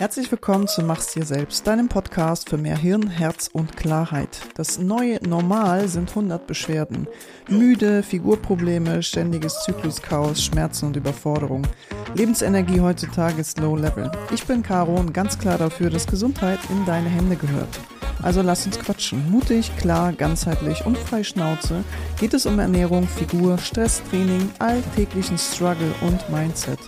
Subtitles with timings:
[0.00, 4.40] Herzlich willkommen zu Mach's dir selbst, deinem Podcast für mehr Hirn, Herz und Klarheit.
[4.54, 7.06] Das neue Normal sind 100 Beschwerden.
[7.50, 11.66] Müde, Figurprobleme, ständiges Zykluschaos, Schmerzen und Überforderung.
[12.14, 14.10] Lebensenergie heutzutage ist low level.
[14.32, 17.78] Ich bin Caro und ganz klar dafür, dass Gesundheit in deine Hände gehört.
[18.22, 19.30] Also lass uns quatschen.
[19.30, 21.84] Mutig, klar, ganzheitlich und frei Schnauze
[22.18, 26.78] geht es um Ernährung, Figur, Stresstraining, alltäglichen Struggle und Mindset.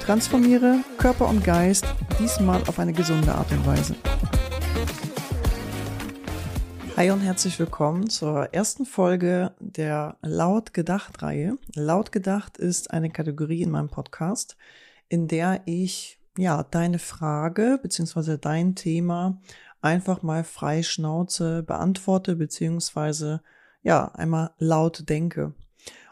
[0.00, 1.84] Transformiere Körper und Geist,
[2.18, 3.94] diesmal auf eine gesunde Art und Weise.
[6.96, 11.58] Hi und herzlich willkommen zur ersten Folge der Laut Gedacht Reihe.
[11.74, 14.56] Laut Gedacht ist eine Kategorie in meinem Podcast,
[15.08, 19.40] in der ich ja deine Frage beziehungsweise dein Thema
[19.82, 23.42] einfach mal frei Schnauze beantworte beziehungsweise
[23.82, 25.54] ja einmal laut denke.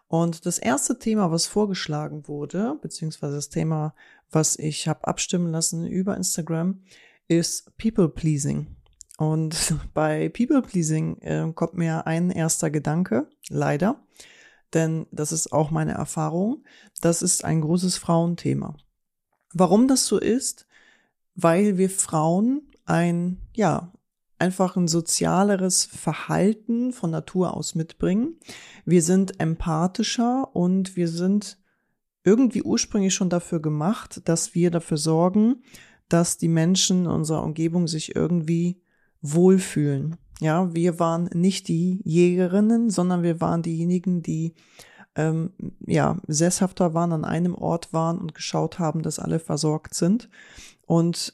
[0.09, 3.95] Und das erste Thema, was vorgeschlagen wurde, beziehungsweise das Thema,
[4.31, 6.83] was ich habe abstimmen lassen über Instagram,
[7.29, 8.75] ist People Pleasing.
[9.19, 14.03] Und bei People Pleasing äh, kommt mir ein erster Gedanke, leider,
[14.75, 16.65] denn das ist auch meine Erfahrung.
[17.01, 18.77] Das ist ein großes Frauenthema.
[19.53, 20.67] Warum das so ist?
[21.35, 23.93] Weil wir Frauen ein, ja,
[24.39, 28.39] einfach ein sozialeres Verhalten von Natur aus mitbringen.
[28.85, 31.59] Wir sind empathischer und wir sind
[32.25, 35.63] irgendwie ursprünglich schon dafür gemacht, dass wir dafür sorgen,
[36.09, 38.81] dass die Menschen in unserer Umgebung sich irgendwie
[39.21, 40.17] wohlfühlen.
[40.41, 44.55] Ja, wir waren nicht die Jägerinnen, sondern wir waren diejenigen, die
[45.17, 45.53] ähm,
[45.85, 50.29] ja sesshafter waren, an einem Ort waren und geschaut haben, dass alle versorgt sind.
[50.87, 51.33] Und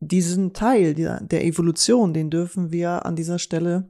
[0.00, 3.88] diesen Teil der, der Evolution, den dürfen wir an dieser Stelle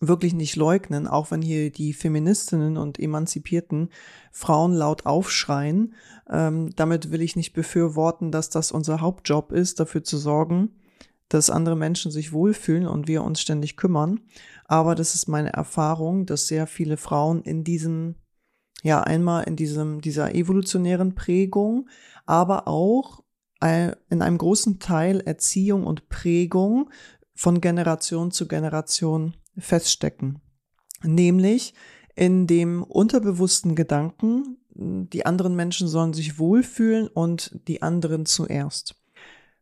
[0.00, 3.90] wirklich nicht leugnen, auch wenn hier die Feministinnen und emanzipierten
[4.30, 5.94] Frauen laut aufschreien.
[6.30, 10.76] Ähm, damit will ich nicht befürworten, dass das unser Hauptjob ist, dafür zu sorgen,
[11.28, 14.20] dass andere Menschen sich wohlfühlen und wir uns ständig kümmern.
[14.66, 18.14] Aber das ist meine Erfahrung, dass sehr viele Frauen in diesem,
[18.82, 21.88] ja, einmal in diesem, dieser evolutionären Prägung,
[22.24, 23.24] aber auch
[23.60, 26.90] in einem großen Teil Erziehung und Prägung
[27.34, 30.40] von Generation zu Generation feststecken.
[31.02, 31.74] Nämlich
[32.14, 38.94] in dem unterbewussten Gedanken, die anderen Menschen sollen sich wohlfühlen und die anderen zuerst.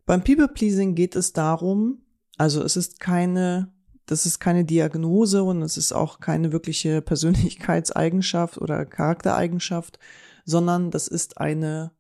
[0.05, 2.03] Beim People Pleasing geht es darum,
[2.39, 3.73] also es ist keine,
[4.07, 9.99] das ist keine Diagnose und es ist auch keine wirkliche Persönlichkeitseigenschaft oder Charaktereigenschaft,
[10.45, 11.93] sondern das ist eine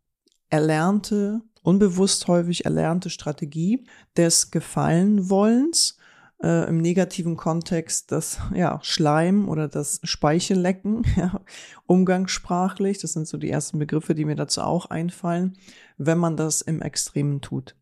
[0.48, 3.84] erlernte unbewusst häufig erlernte Strategie
[4.16, 5.98] des Gefallenwollens,
[6.42, 11.40] äh, im negativen Kontext das ja, Schleim oder das Speichellecken, ja,
[11.86, 12.98] umgangssprachlich.
[12.98, 15.58] Das sind so die ersten Begriffe, die mir dazu auch einfallen,
[15.98, 17.74] wenn man das im Extremen tut.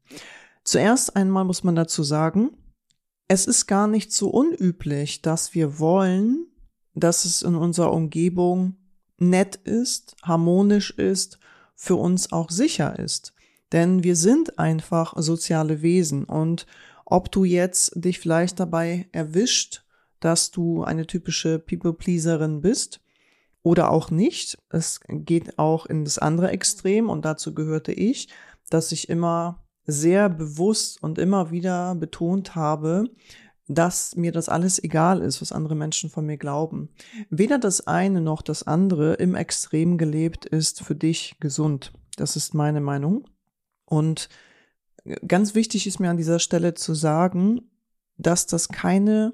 [0.63, 2.51] Zuerst einmal muss man dazu sagen,
[3.29, 6.47] es ist gar nicht so unüblich, dass wir wollen,
[6.95, 8.77] dass es in unserer Umgebung
[9.19, 11.39] nett ist, harmonisch ist,
[11.75, 13.34] für uns auch sicher ist.
[13.75, 16.65] Denn wir sind einfach soziale Wesen und
[17.05, 19.85] ob du jetzt dich vielleicht dabei erwischt,
[20.21, 23.01] dass du eine typische People-Pleaserin bist
[23.65, 28.29] oder auch nicht, es geht auch in das andere Extrem und dazu gehörte ich,
[28.71, 33.11] dass ich immer sehr bewusst und immer wieder betont habe,
[33.67, 36.91] dass mir das alles egal ist, was andere Menschen von mir glauben.
[37.29, 41.93] Weder das eine noch das andere im Extrem gelebt ist für dich gesund.
[42.17, 43.27] Das ist meine Meinung.
[43.95, 44.29] Und
[45.27, 47.63] ganz wichtig ist mir an dieser Stelle zu sagen,
[48.17, 49.33] dass das keine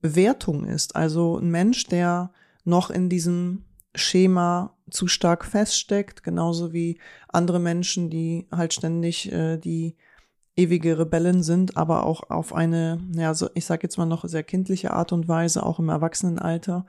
[0.00, 0.96] Wertung ist.
[0.96, 2.32] Also ein Mensch, der
[2.64, 3.64] noch in diesem
[3.94, 6.98] Schema zu stark feststeckt, genauso wie
[7.28, 9.96] andere Menschen, die halt ständig äh, die
[10.56, 14.42] ewige Rebellen sind, aber auch auf eine, ja, so ich sage jetzt mal noch sehr
[14.42, 16.86] kindliche Art und Weise, auch im Erwachsenenalter.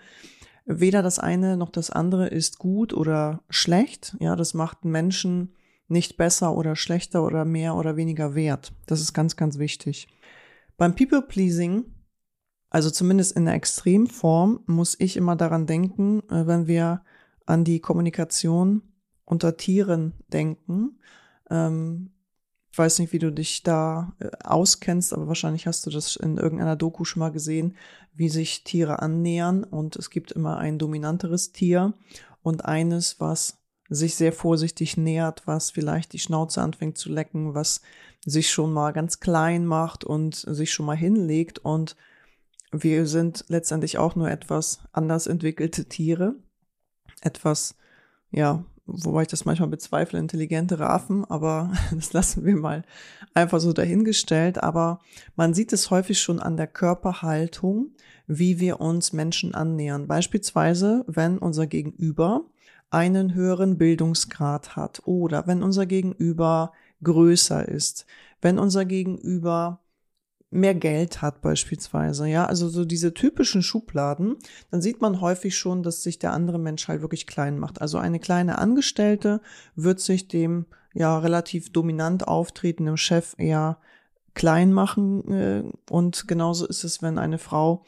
[0.66, 4.16] Weder das eine noch das andere ist gut oder schlecht.
[4.19, 5.56] Ja, das macht Menschen
[5.93, 8.73] nicht besser oder schlechter oder mehr oder weniger wert.
[8.85, 10.07] Das ist ganz, ganz wichtig.
[10.78, 11.85] Beim People-Pleasing,
[12.69, 17.03] also zumindest in der Extremform, muss ich immer daran denken, äh, wenn wir
[17.45, 18.81] an die Kommunikation
[19.25, 20.99] unter Tieren denken.
[21.49, 22.11] Ähm,
[22.72, 26.37] ich weiß nicht, wie du dich da äh, auskennst, aber wahrscheinlich hast du das in
[26.37, 27.75] irgendeiner Doku schon mal gesehen,
[28.13, 31.93] wie sich Tiere annähern und es gibt immer ein dominanteres Tier
[32.41, 33.62] und eines, was
[33.93, 37.81] sich sehr vorsichtig nähert, was vielleicht die Schnauze anfängt zu lecken, was
[38.25, 41.59] sich schon mal ganz klein macht und sich schon mal hinlegt.
[41.59, 41.95] Und
[42.72, 46.35] wir sind letztendlich auch nur etwas anders entwickelte Tiere,
[47.22, 47.75] etwas,
[48.31, 52.84] ja, wobei ich das manchmal bezweifle, intelligente Rafen, aber das lassen wir mal
[53.34, 54.63] einfach so dahingestellt.
[54.63, 54.99] Aber
[55.35, 57.91] man sieht es häufig schon an der Körperhaltung,
[58.28, 60.07] wie wir uns Menschen annähern.
[60.07, 62.46] Beispielsweise, wenn unser Gegenüber
[62.93, 66.73] einen höheren Bildungsgrad hat oder wenn unser Gegenüber
[67.03, 68.05] größer ist,
[68.41, 69.79] wenn unser Gegenüber
[70.51, 74.35] mehr Geld hat beispielsweise, ja, also so diese typischen Schubladen,
[74.69, 77.81] dann sieht man häufig schon, dass sich der andere Mensch halt wirklich klein macht.
[77.81, 79.41] Also eine kleine Angestellte
[79.75, 83.79] wird sich dem ja relativ dominant auftretenden Chef eher
[84.35, 87.84] klein machen äh, und genauso ist es, wenn eine Frau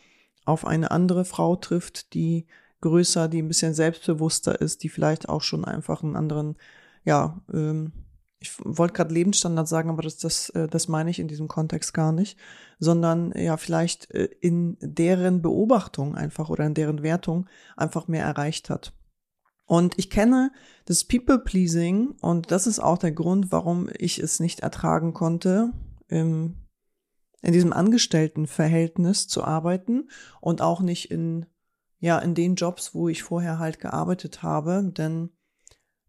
[0.45, 2.47] auf eine andere Frau trifft, die
[2.85, 6.55] größer, die ein bisschen selbstbewusster ist, die vielleicht auch schon einfach einen anderen,
[7.03, 7.91] ja, ähm,
[8.39, 11.95] ich wollte gerade Lebensstandard sagen, aber das, das, äh, das meine ich in diesem Kontext
[11.95, 12.37] gar nicht,
[12.77, 18.69] sondern ja, vielleicht äh, in deren Beobachtung einfach oder in deren Wertung einfach mehr erreicht
[18.69, 18.93] hat.
[19.65, 20.51] Und ich kenne
[20.85, 25.71] das People-Pleasing und das ist auch der Grund, warum ich es nicht ertragen konnte,
[26.07, 26.67] im,
[27.41, 30.09] in diesem Angestelltenverhältnis zu arbeiten
[30.39, 31.47] und auch nicht in,
[31.99, 35.29] ja, in den Jobs, wo ich vorher halt gearbeitet habe, denn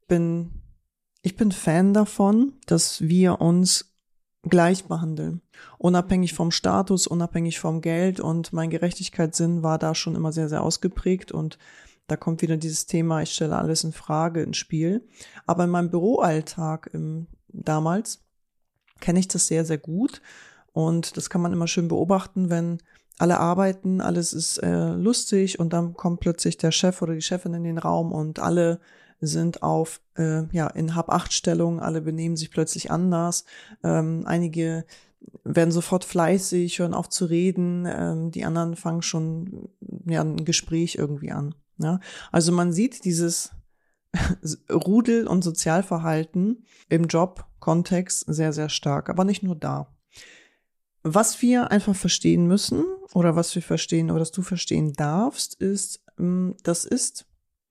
[0.09, 0.63] bin
[1.23, 3.97] ich bin Fan davon, dass wir uns
[4.49, 5.43] gleich behandeln.
[5.77, 10.63] Unabhängig vom Status, unabhängig vom Geld und mein Gerechtigkeitssinn war da schon immer sehr, sehr
[10.63, 11.59] ausgeprägt und
[12.07, 15.09] da kommt wieder dieses Thema, ich stelle alles in Frage ins Spiel.
[15.47, 18.25] Aber in meinem Büroalltag im, damals
[19.01, 20.23] kenne ich das sehr, sehr gut
[20.73, 22.79] und das kann man immer schön beobachten, wenn
[23.19, 27.55] alle arbeiten, alles ist äh, lustig und dann kommt plötzlich der Chef oder die Chefin
[27.55, 28.81] in den Raum und alle
[29.21, 33.45] sind auf äh, ja in Hab-Acht-Stellung, alle benehmen sich plötzlich anders.
[33.83, 34.85] Ähm, einige
[35.45, 39.69] werden sofort fleißig, hören auf zu reden, ähm, die anderen fangen schon
[40.07, 41.55] ja ein Gespräch irgendwie an.
[41.79, 42.01] Ja?
[42.33, 43.53] Also man sieht dieses
[44.71, 49.96] Rudel- und Sozialverhalten im Job-Kontext sehr, sehr stark, aber nicht nur da.
[51.09, 56.05] Was wir einfach verstehen müssen oder was wir verstehen oder was du verstehen darfst, ist,
[56.19, 57.27] ähm, das ist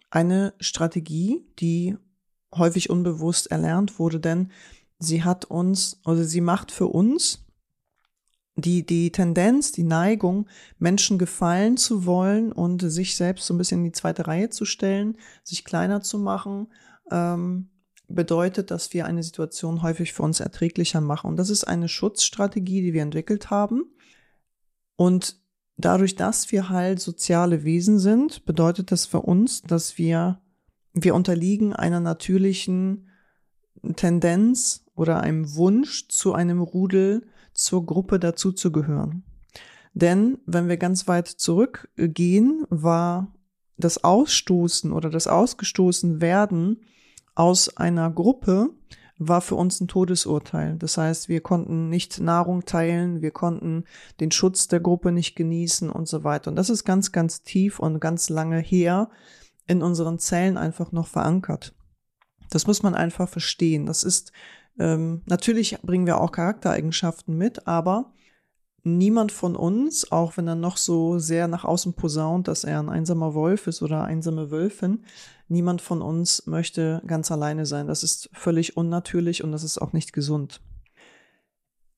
[0.10, 1.98] eine Strategie, die
[2.56, 4.54] häufig unbewusst erlernt wurde, denn
[5.00, 7.46] sie hat uns oder sie macht für uns
[8.56, 10.48] die, die Tendenz, die Neigung,
[10.80, 14.64] Menschen gefallen zu wollen und sich selbst so ein bisschen in die zweite Reihe zu
[14.64, 16.68] stellen, sich kleiner zu machen,
[17.12, 17.68] ähm,
[18.08, 21.28] bedeutet, dass wir eine Situation häufig für uns erträglicher machen.
[21.28, 23.86] Und das ist eine Schutzstrategie, die wir entwickelt haben.
[24.96, 25.38] Und
[25.78, 30.42] dadurch, dass wir halt soziale Wesen sind, bedeutet das für uns, dass wir,
[30.94, 33.10] wir unterliegen einer natürlichen
[33.96, 39.24] Tendenz oder einem Wunsch zu einem Rudel, zur Gruppe dazuzugehören.
[39.94, 43.34] Denn wenn wir ganz weit zurückgehen, war
[43.78, 46.82] das Ausstoßen oder das Ausgestoßen werden
[47.36, 48.70] aus einer Gruppe
[49.18, 50.76] war für uns ein Todesurteil.
[50.78, 53.86] Das heißt, wir konnten nicht Nahrung teilen, wir konnten
[54.20, 56.50] den Schutz der Gruppe nicht genießen und so weiter.
[56.50, 59.10] Und das ist ganz, ganz tief und ganz lange her
[59.68, 61.74] in unseren Zellen einfach noch verankert.
[62.50, 63.86] Das muss man einfach verstehen.
[63.86, 64.32] Das ist,
[64.78, 68.14] ähm, natürlich bringen wir auch Charaktereigenschaften mit, aber
[68.86, 72.90] niemand von uns, auch wenn er noch so sehr nach außen posaunt, dass er ein
[72.90, 75.04] einsamer Wolf ist oder einsame Wölfin,
[75.48, 77.88] niemand von uns möchte ganz alleine sein.
[77.88, 80.62] Das ist völlig unnatürlich und das ist auch nicht gesund.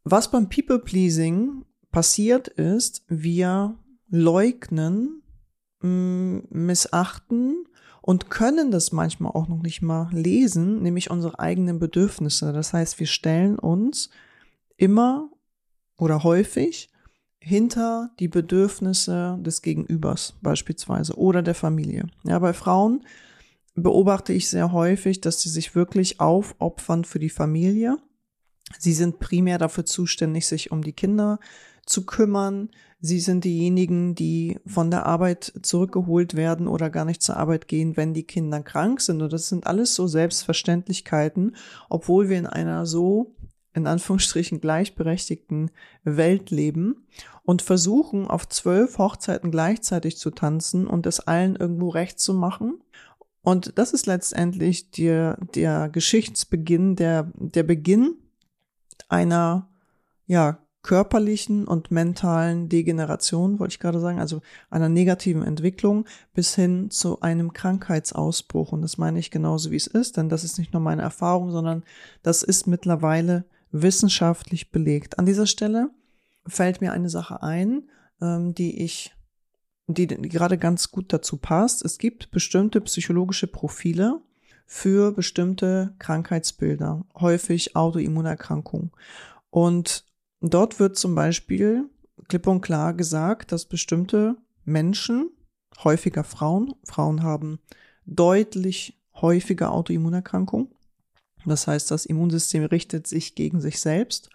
[0.04, 3.78] Was beim People-Pleasing passiert ist, wir
[4.10, 5.22] leugnen,
[5.82, 7.66] mm, missachten
[8.02, 12.54] und können das manchmal auch noch nicht mal lesen, nämlich unsere eigenen Bedürfnisse.
[12.54, 14.10] Das heißt, wir stellen uns
[14.78, 15.30] immer
[15.98, 16.90] oder häufig
[17.40, 22.08] hinter die Bedürfnisse des Gegenübers beispielsweise oder der Familie.
[22.24, 23.04] Ja, bei Frauen
[23.76, 27.98] beobachte ich sehr häufig, dass sie sich wirklich aufopfern für die Familie.
[28.80, 31.40] Sie sind primär dafür zuständig, sich um die Kinder
[31.86, 32.70] zu kümmern.
[33.00, 37.96] Sie sind diejenigen, die von der Arbeit zurückgeholt werden oder gar nicht zur Arbeit gehen,
[37.96, 39.22] wenn die Kinder krank sind.
[39.22, 41.56] Und das sind alles so Selbstverständlichkeiten,
[41.90, 43.36] obwohl wir in einer so
[43.78, 45.72] in Anführungsstrichen gleichberechtigten
[46.04, 47.08] Welt leben
[47.44, 52.82] und versuchen, auf zwölf Hochzeiten gleichzeitig zu tanzen und es allen irgendwo recht zu machen.
[53.42, 58.16] Und das ist letztendlich der, der Geschichtsbeginn, der, der Beginn
[59.08, 59.70] einer,
[60.26, 66.90] ja, körperlichen und mentalen Degeneration, wollte ich gerade sagen, also einer negativen Entwicklung bis hin
[66.92, 68.72] zu einem Krankheitsausbruch.
[68.72, 71.52] Und das meine ich genauso, wie es ist, denn das ist nicht nur meine Erfahrung,
[71.52, 71.84] sondern
[72.24, 75.20] das ist mittlerweile wissenschaftlich belegt.
[75.20, 75.90] An dieser Stelle
[76.46, 77.90] fällt mir eine Sache ein,
[78.22, 79.16] ähm, die ich,
[79.88, 81.84] die, die gerade ganz gut dazu passt.
[81.84, 84.22] Es gibt bestimmte psychologische Profile
[84.66, 88.92] für bestimmte Krankheitsbilder, häufig Autoimmunerkrankungen.
[89.50, 90.06] Und
[90.42, 91.90] dort wird zum Beispiel
[92.28, 95.30] klipp und klar gesagt, dass bestimmte Menschen,
[95.84, 97.60] häufiger Frauen, Frauen haben
[98.06, 100.70] deutlich häufiger Autoimmunerkrankungen.
[101.50, 104.30] Das heißt, das Immunsystem richtet sich gegen sich selbst.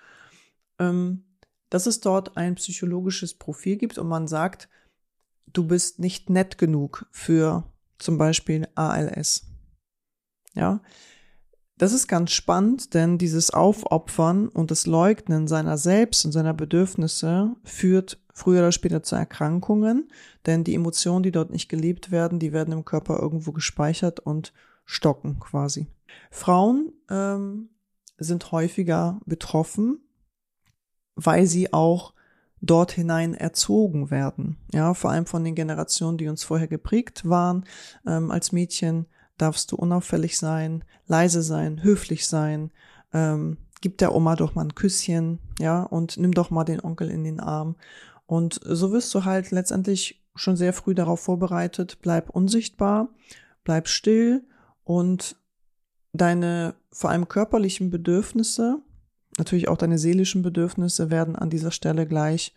[0.78, 1.25] Ähm,
[1.71, 4.69] dass es dort ein psychologisches Profil gibt und man sagt,
[5.52, 7.64] du bist nicht nett genug für
[7.99, 9.47] zum Beispiel ALS.
[10.54, 10.83] Ja,
[11.78, 17.57] das ist ganz spannend, denn dieses Aufopfern und das Leugnen seiner selbst und seiner Bedürfnisse
[17.64, 20.11] führt früher oder später zu Erkrankungen,
[20.45, 24.52] denn die Emotionen, die dort nicht gelebt werden, die werden im Körper irgendwo gespeichert und
[24.85, 25.87] stocken quasi.
[26.31, 27.71] Frauen ähm,
[28.19, 30.01] sind häufiger betroffen,
[31.15, 32.15] weil sie auch
[32.61, 34.57] dort hinein erzogen werden.
[34.73, 37.65] Ja, vor allem von den Generationen, die uns vorher geprägt waren.
[38.07, 42.71] Ähm, als Mädchen darfst du unauffällig sein, leise sein, höflich sein.
[43.12, 47.11] Ähm, gib der Oma doch mal ein Küsschen, ja, und nimm doch mal den Onkel
[47.11, 47.77] in den Arm.
[48.27, 53.09] Und so wirst du halt letztendlich schon sehr früh darauf vorbereitet, bleib unsichtbar,
[53.65, 54.45] bleib still
[54.85, 55.37] und
[56.12, 58.83] deine vor allem körperlichen Bedürfnisse,
[59.39, 62.55] natürlich auch deine seelischen Bedürfnisse werden an dieser Stelle gleich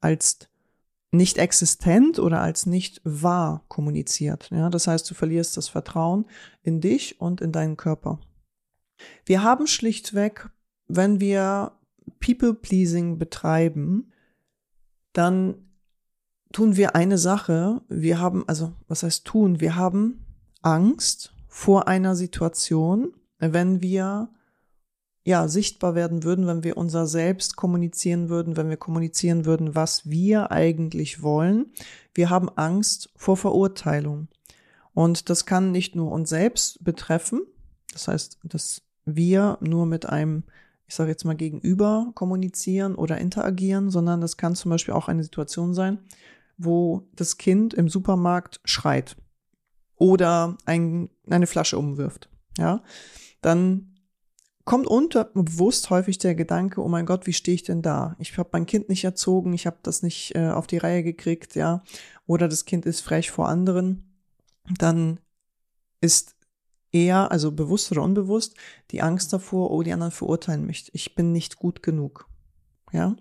[0.00, 0.48] als
[1.12, 4.50] nicht existent oder als nicht wahr kommuniziert.
[4.50, 6.26] Ja, das heißt, du verlierst das Vertrauen
[6.62, 8.20] in dich und in deinen Körper.
[9.24, 10.50] Wir haben schlichtweg,
[10.88, 11.72] wenn wir
[12.20, 14.12] People-Pleasing betreiben,
[15.12, 15.54] dann
[16.52, 17.82] tun wir eine Sache.
[17.88, 19.60] Wir haben, also, was heißt tun?
[19.60, 20.24] Wir haben
[20.62, 24.28] Angst vor einer Situation, wenn wir
[25.24, 30.04] ja, sichtbar werden würden, wenn wir unser Selbst kommunizieren würden, wenn wir kommunizieren würden, was
[30.04, 31.72] wir eigentlich wollen.
[32.12, 34.28] Wir haben Angst vor Verurteilung.
[34.92, 37.40] Und das kann nicht nur uns selbst betreffen,
[37.90, 40.44] das heißt, dass wir nur mit einem,
[40.86, 45.24] ich sage jetzt mal, gegenüber kommunizieren oder interagieren, sondern das kann zum Beispiel auch eine
[45.24, 46.00] Situation sein,
[46.58, 49.16] wo das Kind im Supermarkt schreit
[49.96, 52.28] oder ein, eine Flasche umwirft.
[52.58, 52.82] Ja,
[53.40, 53.96] dann
[54.64, 58.16] kommt unterbewusst häufig der Gedanke, oh mein Gott, wie stehe ich denn da?
[58.18, 61.54] Ich habe mein Kind nicht erzogen, ich habe das nicht äh, auf die Reihe gekriegt,
[61.54, 61.82] ja,
[62.26, 64.20] oder das Kind ist frech vor anderen,
[64.78, 65.20] dann
[66.00, 66.34] ist
[66.90, 68.54] eher, also bewusst oder unbewusst,
[68.90, 72.28] die Angst davor, oh, die anderen verurteilen mich, ich bin nicht gut genug,
[72.92, 73.14] ja.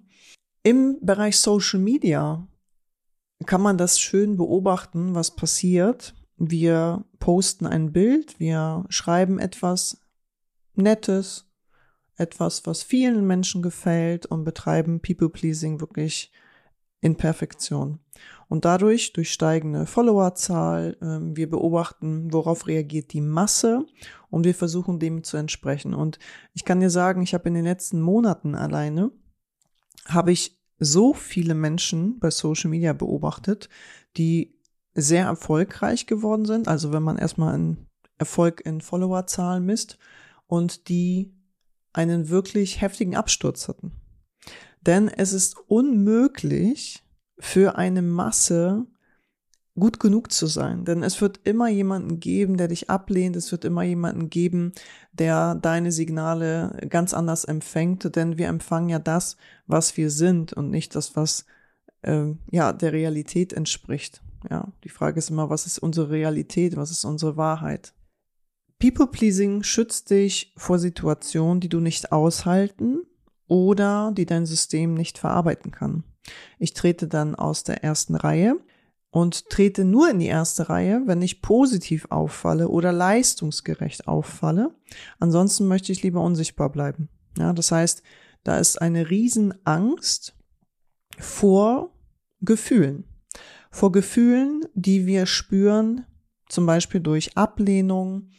[0.63, 2.47] Im Bereich Social Media
[3.45, 6.15] kann man das schön beobachten, was passiert.
[6.37, 10.01] Wir posten ein Bild, wir schreiben etwas,
[10.75, 11.45] Nettes,
[12.17, 16.31] etwas, was vielen Menschen gefällt und betreiben People-Pleasing wirklich
[17.01, 17.99] in Perfektion.
[18.47, 23.85] Und dadurch, durch steigende Followerzahl, äh, wir beobachten, worauf reagiert die Masse
[24.29, 25.93] und wir versuchen dem zu entsprechen.
[25.93, 26.19] Und
[26.53, 29.11] ich kann dir sagen, ich habe in den letzten Monaten alleine,
[30.05, 33.69] habe ich so viele Menschen bei Social Media beobachtet,
[34.17, 34.54] die
[34.95, 36.67] sehr erfolgreich geworden sind.
[36.67, 37.87] Also wenn man erstmal einen
[38.17, 39.97] Erfolg in Followerzahlen misst
[40.47, 41.33] und die
[41.93, 43.91] einen wirklich heftigen Absturz hatten.
[44.81, 47.03] Denn es ist unmöglich
[47.39, 48.85] für eine Masse
[49.77, 50.85] gut genug zu sein.
[50.85, 53.35] Denn es wird immer jemanden geben, der dich ablehnt.
[53.35, 54.71] Es wird immer jemanden geben,
[55.11, 58.15] der deine Signale ganz anders empfängt.
[58.15, 59.35] Denn wir empfangen ja das,
[59.67, 61.45] was wir sind und nicht das, was
[62.03, 64.21] äh, ja der Realität entspricht.
[64.49, 66.75] Ja, die Frage ist immer, was ist unsere Realität?
[66.75, 67.93] Was ist unsere Wahrheit?
[68.79, 73.03] People-Pleasing schützt dich vor Situationen, die du nicht aushalten
[73.47, 76.03] oder die dein System nicht verarbeiten kann.
[76.59, 78.57] Ich trete dann aus der ersten Reihe
[79.11, 84.75] und trete nur in die erste Reihe, wenn ich positiv auffalle oder leistungsgerecht auffalle.
[85.19, 87.07] Ansonsten möchte ich lieber unsichtbar bleiben.
[87.37, 88.03] Ja, das heißt,
[88.43, 90.35] da ist eine Riesenangst
[91.17, 91.93] vor
[92.41, 93.05] Gefühlen.
[93.75, 96.05] Vor Gefühlen, die wir spüren,
[96.47, 98.29] zum Beispiel durch Ablehnung,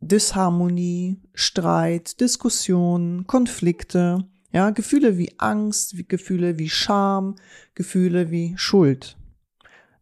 [0.00, 7.36] Disharmonie, Streit, Diskussionen, Konflikte, ja, Gefühle wie Angst, wie Gefühle wie Scham,
[7.76, 9.16] Gefühle wie Schuld.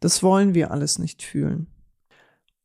[0.00, 1.66] Das wollen wir alles nicht fühlen.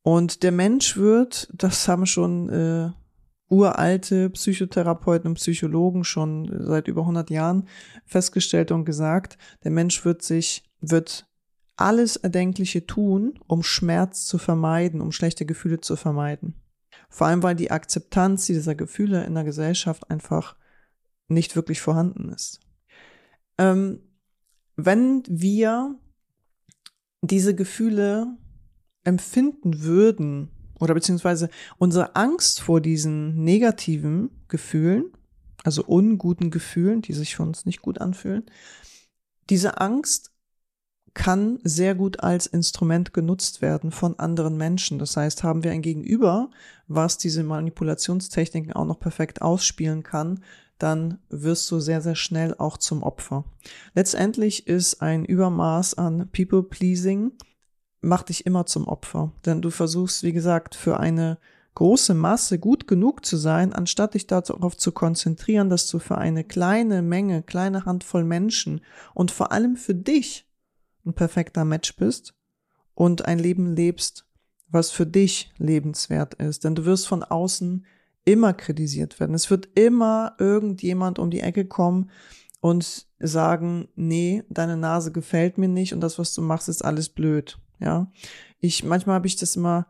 [0.01, 2.91] Und der Mensch wird, das haben schon äh,
[3.49, 7.67] uralte Psychotherapeuten und Psychologen schon seit über 100 Jahren
[8.05, 11.27] festgestellt und gesagt, der Mensch wird sich, wird
[11.75, 16.55] alles Erdenkliche tun, um Schmerz zu vermeiden, um schlechte Gefühle zu vermeiden.
[17.09, 20.55] Vor allem, weil die Akzeptanz dieser Gefühle in der Gesellschaft einfach
[21.27, 22.59] nicht wirklich vorhanden ist.
[23.57, 24.01] Ähm,
[24.75, 25.97] wenn wir
[27.21, 28.37] diese Gefühle
[29.03, 35.11] empfinden würden oder beziehungsweise unsere Angst vor diesen negativen Gefühlen,
[35.63, 38.45] also unguten Gefühlen, die sich für uns nicht gut anfühlen,
[39.49, 40.31] diese Angst
[41.19, 44.99] kann sehr gut als Instrument genutzt werden von anderen Menschen.
[44.99, 46.49] Das heißt, haben wir ein Gegenüber,
[46.87, 50.41] was diese Manipulationstechniken auch noch perfekt ausspielen kann,
[50.77, 53.43] dann wirst du sehr, sehr schnell auch zum Opfer.
[53.95, 57.33] Letztendlich ist ein Übermaß an People-Pleasing
[57.99, 59.33] macht dich immer zum Opfer.
[59.45, 61.37] Denn du versuchst, wie gesagt, für eine
[61.75, 66.45] große Masse gut genug zu sein, anstatt dich darauf zu konzentrieren, dass du für eine
[66.45, 68.79] kleine Menge, kleine Handvoll Menschen
[69.13, 70.48] und vor allem für dich
[71.05, 72.33] ein perfekter Match bist
[72.93, 74.25] und ein Leben lebst,
[74.67, 76.63] was für dich lebenswert ist.
[76.63, 77.85] Denn du wirst von außen
[78.25, 79.33] immer kritisiert werden.
[79.33, 82.09] Es wird immer irgendjemand um die Ecke kommen
[82.61, 87.09] und sagen, nee, deine Nase gefällt mir nicht und das, was du machst, ist alles
[87.09, 87.57] blöd.
[87.79, 88.11] Ja,
[88.59, 89.87] ich manchmal habe ich das immer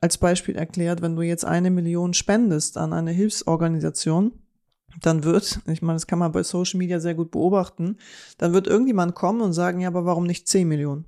[0.00, 4.32] als Beispiel erklärt, wenn du jetzt eine Million spendest an eine Hilfsorganisation,
[5.00, 7.98] dann wird, ich meine, das kann man bei Social Media sehr gut beobachten,
[8.38, 11.06] dann wird irgendjemand kommen und sagen, ja, aber warum nicht 10 Millionen?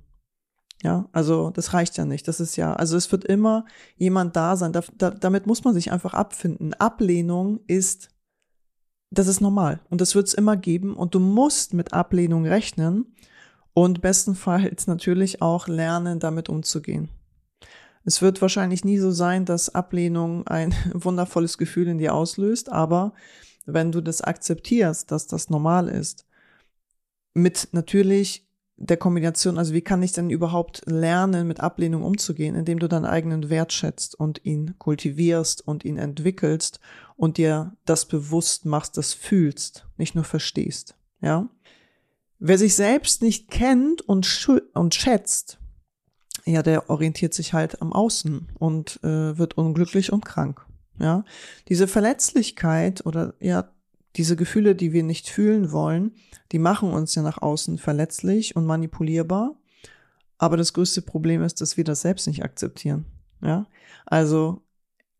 [0.83, 2.27] Ja, also das reicht ja nicht.
[2.27, 3.65] Das ist ja, also es wird immer
[3.95, 4.73] jemand da sein.
[4.73, 6.73] Da, da, damit muss man sich einfach abfinden.
[6.75, 8.09] Ablehnung ist,
[9.09, 13.15] das ist normal und das wird es immer geben und du musst mit Ablehnung rechnen
[13.73, 17.09] und bestenfalls natürlich auch lernen, damit umzugehen.
[18.03, 23.13] Es wird wahrscheinlich nie so sein, dass Ablehnung ein wundervolles Gefühl in dir auslöst, aber
[23.67, 26.25] wenn du das akzeptierst, dass das normal ist,
[27.33, 28.47] mit natürlich
[28.77, 33.05] der Kombination, also wie kann ich denn überhaupt lernen, mit Ablehnung umzugehen, indem du deinen
[33.05, 36.79] eigenen Wert schätzt und ihn kultivierst und ihn entwickelst
[37.15, 41.49] und dir das bewusst machst, das fühlst, nicht nur verstehst, ja?
[42.39, 45.59] Wer sich selbst nicht kennt und, und schätzt,
[46.45, 50.66] ja, der orientiert sich halt am Außen und äh, wird unglücklich und krank.
[50.99, 51.23] Ja,
[51.67, 53.69] diese Verletzlichkeit oder ja,
[54.15, 56.13] diese Gefühle, die wir nicht fühlen wollen,
[56.51, 59.55] die machen uns ja nach außen verletzlich und manipulierbar.
[60.39, 63.05] Aber das größte Problem ist, dass wir das selbst nicht akzeptieren.
[63.41, 63.67] Ja,
[64.05, 64.63] also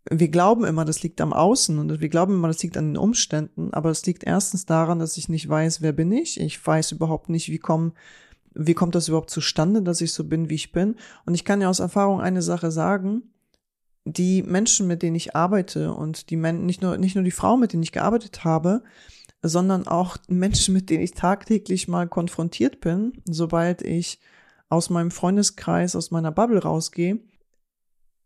[0.10, 2.97] wir glauben immer, das liegt am Außen und wir glauben immer, das liegt an den
[2.97, 6.39] Umständen, aber es liegt erstens daran, dass ich nicht weiß, wer bin ich.
[6.39, 7.93] Ich weiß überhaupt nicht, wie kommen,
[8.54, 10.95] wie kommt das überhaupt zustande, dass ich so bin, wie ich bin.
[11.25, 13.23] Und ich kann ja aus Erfahrung eine Sache sagen,
[14.13, 17.60] die Menschen, mit denen ich arbeite und die Men nicht nur, nicht nur die Frauen,
[17.60, 18.84] mit denen ich gearbeitet habe,
[19.41, 24.20] sondern auch Menschen, mit denen ich tagtäglich mal konfrontiert bin, sobald ich
[24.70, 27.20] aus meinem Freundeskreis, aus meiner Bubble rausgehe,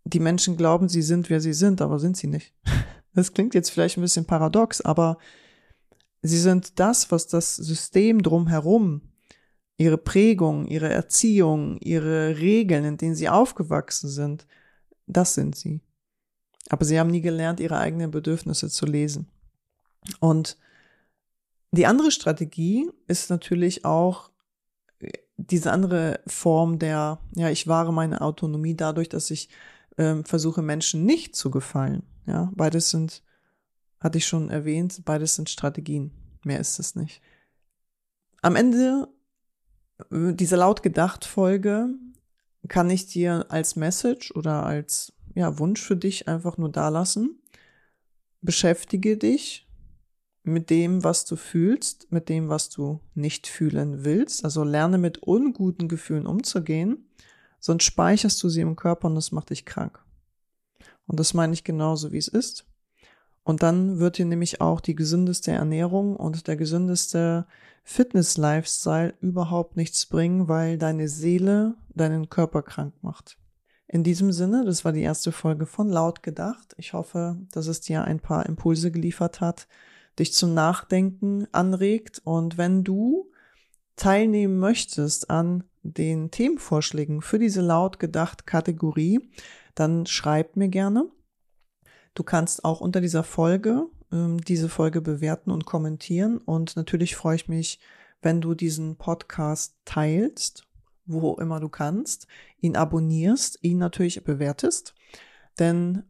[0.03, 2.53] die Menschen glauben, sie sind, wer sie sind, aber sind sie nicht.
[3.13, 5.17] Das klingt jetzt vielleicht ein bisschen paradox, aber
[6.21, 9.01] sie sind das, was das System drumherum,
[9.75, 14.47] ihre Prägung, ihre Erziehung, ihre Regeln, in denen sie aufgewachsen sind,
[15.11, 15.81] das sind sie.
[16.69, 19.27] Aber sie haben nie gelernt, ihre eigenen Bedürfnisse zu lesen.
[20.19, 20.57] Und
[21.71, 24.31] die andere Strategie ist natürlich auch
[25.37, 29.49] diese andere Form der, ja, ich wahre meine Autonomie dadurch, dass ich
[29.97, 32.03] ähm, versuche, Menschen nicht zu gefallen.
[32.25, 33.23] Ja, beides sind,
[33.99, 36.11] hatte ich schon erwähnt, beides sind Strategien.
[36.43, 37.21] Mehr ist es nicht.
[38.41, 39.07] Am Ende
[40.11, 41.89] äh, dieser laut gedacht Folge
[42.67, 47.41] kann ich dir als Message oder als ja, Wunsch für dich einfach nur dalassen.
[48.41, 49.67] Beschäftige dich
[50.43, 54.43] mit dem, was du fühlst, mit dem, was du nicht fühlen willst.
[54.43, 57.09] Also lerne mit unguten Gefühlen umzugehen,
[57.59, 60.03] sonst speicherst du sie im Körper und das macht dich krank.
[61.05, 62.65] Und das meine ich genauso, wie es ist.
[63.43, 67.47] Und dann wird dir nämlich auch die gesündeste Ernährung und der gesündeste
[67.83, 73.37] Fitness-Lifestyle überhaupt nichts bringen, weil deine Seele deinen Körper krank macht.
[73.87, 76.73] In diesem Sinne, das war die erste Folge von Laut gedacht.
[76.77, 79.67] Ich hoffe, dass es dir ein paar Impulse geliefert hat,
[80.17, 82.21] dich zum Nachdenken anregt.
[82.23, 83.29] Und wenn du
[83.97, 89.19] teilnehmen möchtest an den Themenvorschlägen für diese Laut gedacht Kategorie,
[89.75, 91.09] dann schreib mir gerne.
[92.13, 96.37] Du kannst auch unter dieser Folge ähm, diese Folge bewerten und kommentieren.
[96.37, 97.79] Und natürlich freue ich mich,
[98.21, 100.67] wenn du diesen Podcast teilst,
[101.05, 102.27] wo immer du kannst,
[102.59, 104.93] ihn abonnierst, ihn natürlich bewertest.
[105.59, 106.03] Denn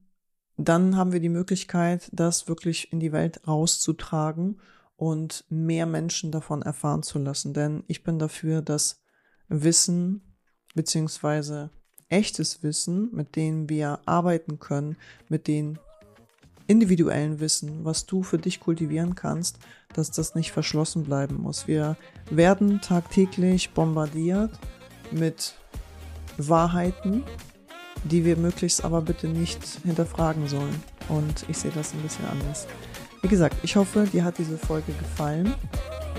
[0.58, 4.60] dann haben wir die Möglichkeit, das wirklich in die Welt rauszutragen
[4.98, 7.54] und mehr Menschen davon erfahren zu lassen.
[7.54, 9.02] Denn ich bin dafür, dass
[9.48, 10.36] Wissen
[10.76, 11.72] beziehungsweise
[12.10, 14.98] echtes Wissen, mit dem wir arbeiten können,
[15.30, 15.80] mit den
[16.72, 19.58] individuellen Wissen, was du für dich kultivieren kannst,
[19.94, 21.68] dass das nicht verschlossen bleiben muss.
[21.68, 21.98] Wir
[22.30, 24.52] werden tagtäglich bombardiert
[25.12, 25.54] mit
[26.38, 27.24] Wahrheiten,
[28.06, 30.82] die wir möglichst aber bitte nicht hinterfragen sollen.
[31.10, 32.68] Und ich sehe das ein bisschen anders.
[33.22, 35.54] Wie gesagt, ich hoffe, dir hat diese Folge gefallen.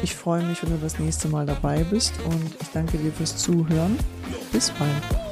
[0.03, 3.37] Ich freue mich, wenn du das nächste Mal dabei bist und ich danke dir fürs
[3.37, 3.97] Zuhören.
[4.53, 5.32] Bis bald.